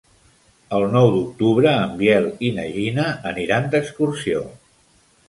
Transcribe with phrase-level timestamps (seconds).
[0.77, 4.41] El nou d'octubre en Biel i na Gina aniran d'excursió.